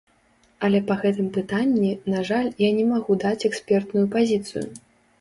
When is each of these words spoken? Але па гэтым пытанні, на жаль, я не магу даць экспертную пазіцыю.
Але 0.67 0.79
па 0.87 0.95
гэтым 1.03 1.27
пытанні, 1.35 1.91
на 2.15 2.25
жаль, 2.33 2.51
я 2.67 2.73
не 2.81 2.89
магу 2.95 3.21
даць 3.27 3.37
экспертную 3.53 4.07
пазіцыю. 4.21 4.69